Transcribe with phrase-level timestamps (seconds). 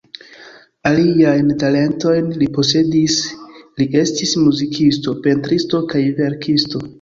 [0.91, 3.19] Aliajn talentojn li posedis:
[3.83, 6.85] li estis muzikisto, pentristo kaj verkisto.